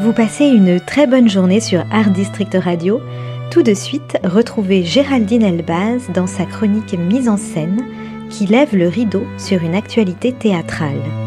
[0.00, 3.00] Vous passez une très bonne journée sur Art District Radio.
[3.50, 7.84] Tout de suite, retrouvez Géraldine Elbaz dans sa chronique Mise en scène
[8.30, 11.25] qui lève le rideau sur une actualité théâtrale.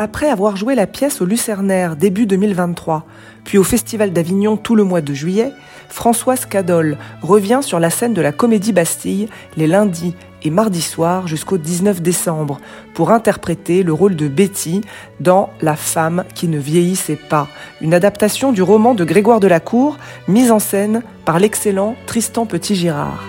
[0.00, 3.04] Après avoir joué la pièce au Lucernaire début 2023,
[3.42, 5.50] puis au Festival d'Avignon tout le mois de juillet,
[5.88, 11.26] Françoise Cadol revient sur la scène de la Comédie Bastille les lundis et mardis soirs
[11.26, 12.60] jusqu'au 19 décembre
[12.94, 14.82] pour interpréter le rôle de Betty
[15.18, 17.48] dans La femme qui ne vieillissait pas,
[17.80, 23.24] une adaptation du roman de Grégoire Delacour mise en scène par l'excellent Tristan Petit-Girard.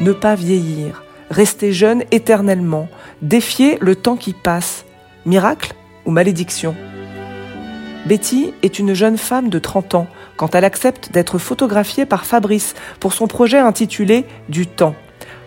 [0.00, 2.88] Ne pas vieillir rester jeune éternellement,
[3.22, 4.84] défier le temps qui passe.
[5.26, 6.74] Miracle ou malédiction
[8.06, 10.06] Betty est une jeune femme de 30 ans
[10.36, 14.94] quand elle accepte d'être photographiée par Fabrice pour son projet intitulé Du temps.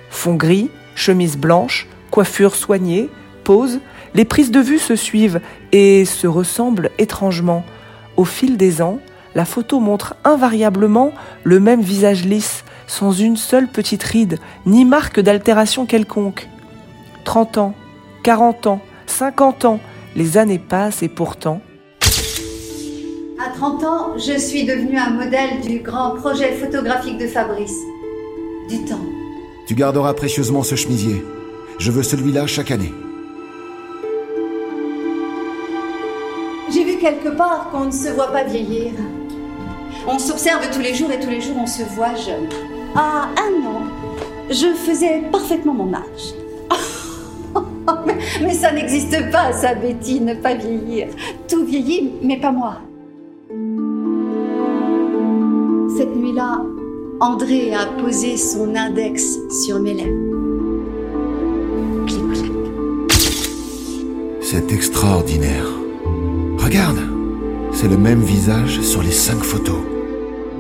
[0.10, 3.10] Fond gris, chemise blanche, coiffure soignée,
[3.44, 3.80] pose,
[4.14, 7.66] les prises de vue se suivent et se ressemblent étrangement.
[8.16, 9.00] Au fil des ans,
[9.34, 11.12] la photo montre invariablement
[11.44, 12.64] le même visage lisse,
[12.94, 16.48] sans une seule petite ride, ni marque d'altération quelconque.
[17.24, 17.74] Trente ans,
[18.22, 19.80] quarante ans, cinquante ans,
[20.16, 21.60] les années passent et pourtant...
[23.44, 27.76] À 30 ans, je suis devenue un modèle du grand projet photographique de Fabrice.
[28.70, 29.02] Du temps.
[29.68, 31.26] Tu garderas précieusement ce chemisier.
[31.80, 32.94] Je veux celui-là chaque année.
[36.72, 38.92] J'ai vu quelque part qu'on ne se voit pas vieillir.
[40.08, 42.48] On s'observe tous les jours et tous les jours on se voit jeune.
[42.96, 43.82] À un an,
[44.50, 46.36] je faisais parfaitement mon âge.
[48.42, 51.08] mais, ça n'existe pas, ça, Betty, ne pas vieillir.
[51.48, 52.76] Tout vieillit, mais pas moi.
[55.98, 56.62] Cette nuit-là,
[57.20, 60.34] André a posé son index sur mes lèvres.
[64.42, 65.66] C'est extraordinaire.
[66.60, 67.00] Regarde,
[67.72, 69.80] c'est le même visage sur les cinq photos.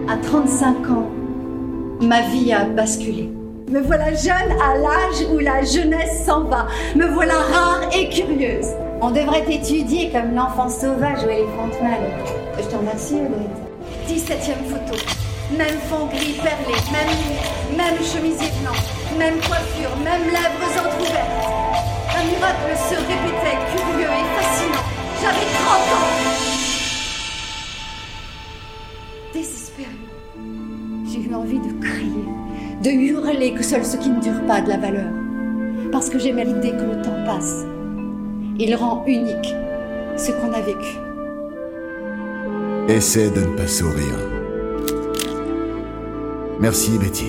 [0.07, 1.11] À 35 ans,
[2.03, 3.29] ma vie a basculé.
[3.69, 6.67] Me voilà jeune à l'âge où la jeunesse s'en va.
[6.95, 8.67] Me voilà rare et curieuse.
[9.01, 12.07] On devrait t'étudier comme l'enfant sauvage ou éléphantemane.
[12.57, 13.49] Je te remercie, Audrey.
[14.07, 14.99] 17e photo.
[15.57, 18.77] Même fond gris perlé, même même chemisier blanc,
[19.17, 21.73] même coiffure, même lèvres entrouvertes.
[22.15, 24.22] Un miracle se répétait, curieux et
[32.83, 35.09] de hurler que seuls ceux qui ne durent pas de la valeur.
[35.91, 37.63] Parce que j'aimais l'idée que le temps passe.
[38.59, 39.53] Il rend unique
[40.17, 40.97] ce qu'on a vécu.
[42.89, 44.19] Essaie de ne pas sourire.
[46.59, 47.27] Merci Betty.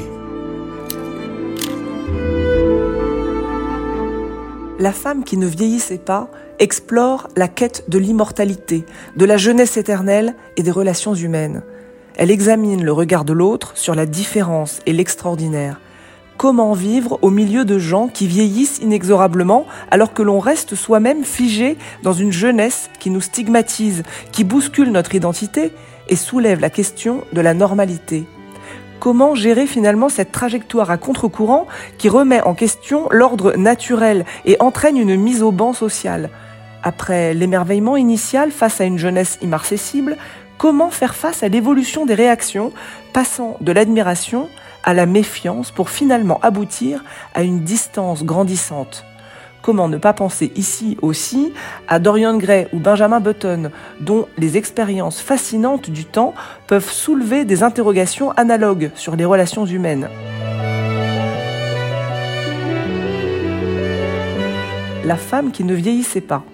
[4.80, 6.28] La femme qui ne vieillissait pas
[6.58, 8.84] explore la quête de l'immortalité,
[9.16, 11.62] de la jeunesse éternelle et des relations humaines.
[12.16, 15.80] Elle examine le regard de l'autre sur la différence et l'extraordinaire.
[16.36, 21.76] Comment vivre au milieu de gens qui vieillissent inexorablement alors que l'on reste soi-même figé
[22.02, 25.72] dans une jeunesse qui nous stigmatise, qui bouscule notre identité
[26.08, 28.26] et soulève la question de la normalité?
[29.00, 31.66] Comment gérer finalement cette trajectoire à contre-courant
[31.98, 36.30] qui remet en question l'ordre naturel et entraîne une mise au banc social
[36.82, 40.16] Après l'émerveillement initial face à une jeunesse immarcessible,
[40.64, 42.72] Comment faire face à l'évolution des réactions,
[43.12, 44.48] passant de l'admiration
[44.82, 47.04] à la méfiance pour finalement aboutir
[47.34, 49.04] à une distance grandissante.
[49.60, 51.52] Comment ne pas penser ici aussi
[51.86, 56.32] à Dorian Gray ou Benjamin Button, dont les expériences fascinantes du temps
[56.66, 60.08] peuvent soulever des interrogations analogues sur les relations humaines
[65.04, 66.44] La femme qui ne vieillissait pas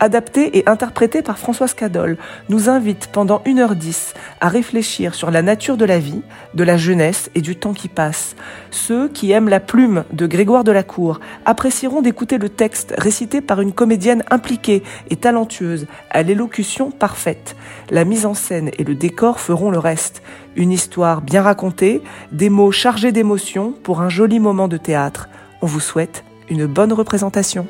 [0.00, 2.16] adapté et interprété par Françoise Cadol,
[2.48, 6.22] nous invite pendant 1h10 à réfléchir sur la nature de la vie,
[6.54, 8.34] de la jeunesse et du temps qui passe.
[8.70, 13.72] Ceux qui aiment la plume de Grégoire Delacour apprécieront d'écouter le texte récité par une
[13.72, 17.54] comédienne impliquée et talentueuse, à l'élocution parfaite.
[17.90, 20.22] La mise en scène et le décor feront le reste.
[20.56, 22.02] Une histoire bien racontée,
[22.32, 25.28] des mots chargés d'émotion pour un joli moment de théâtre.
[25.62, 27.66] On vous souhaite une bonne représentation.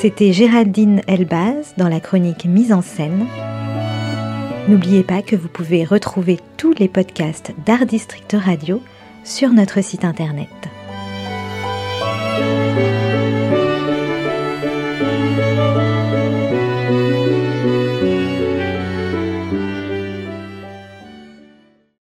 [0.00, 3.26] C'était Géraldine Elbaz dans la chronique Mise en scène.
[4.66, 8.80] N'oubliez pas que vous pouvez retrouver tous les podcasts d'Art District Radio
[9.24, 10.48] sur notre site internet.